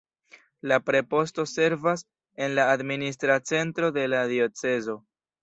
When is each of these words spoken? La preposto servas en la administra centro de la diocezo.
La 0.69 0.77
preposto 0.85 1.45
servas 1.51 2.03
en 2.47 2.57
la 2.61 2.65
administra 2.79 3.37
centro 3.53 3.93
de 4.01 4.09
la 4.17 4.25
diocezo. 4.35 4.99